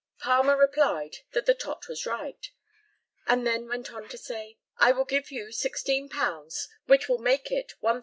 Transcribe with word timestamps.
Palmer 0.17 0.57
replied 0.57 1.17
that 1.33 1.45
the 1.45 1.53
tot 1.53 1.87
was 1.87 2.07
right, 2.07 2.49
and 3.27 3.45
then 3.45 3.67
went 3.67 3.93
on 3.93 4.09
to 4.09 4.17
say, 4.17 4.57
"I 4.77 4.91
will 4.93 5.05
give 5.05 5.29
you 5.29 5.49
£16, 5.49 6.69
which 6.87 7.07
will 7.07 7.19
make 7.19 7.51
it 7.51 7.75
£1,000. 7.83 7.99